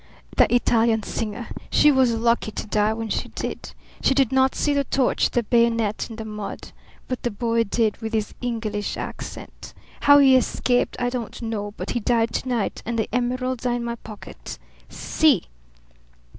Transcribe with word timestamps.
"The 0.35 0.51
Italian 0.55 1.03
singer! 1.03 1.49
She 1.69 1.91
was 1.91 2.15
lucky 2.15 2.49
to 2.49 2.65
die 2.65 2.91
when 2.91 3.09
she 3.09 3.29
did. 3.29 3.71
She 4.01 4.15
did 4.15 4.31
not 4.31 4.55
see 4.55 4.73
the 4.73 4.83
torch, 4.83 5.29
the 5.29 5.43
bayonet, 5.43 6.09
and 6.09 6.17
the 6.17 6.25
mud. 6.25 6.71
But 7.07 7.21
the 7.21 7.29
boy 7.29 7.65
did 7.65 7.97
with 7.97 8.11
his 8.11 8.33
English 8.41 8.97
accent! 8.97 9.75
How 9.99 10.17
he 10.17 10.35
escaped 10.35 10.97
I 10.99 11.11
don't 11.11 11.39
know; 11.43 11.75
but 11.77 11.91
he 11.91 11.99
died 11.99 12.33
to 12.33 12.49
night, 12.49 12.81
and 12.83 12.97
the 12.97 13.13
emeralds 13.13 13.63
are 13.67 13.75
in 13.75 13.83
my 13.83 13.93
pocket. 13.93 14.57
See!" 14.89 15.49